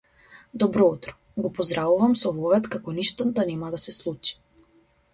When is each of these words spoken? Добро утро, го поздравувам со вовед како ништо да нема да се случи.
Добро 0.63 0.87
утро, 0.93 1.13
го 1.43 1.51
поздравувам 1.59 2.17
со 2.23 2.33
вовед 2.39 2.73
како 2.77 2.97
ништо 3.01 3.31
да 3.39 3.49
нема 3.55 3.75
да 3.79 3.85
се 3.89 3.99
случи. 4.03 4.39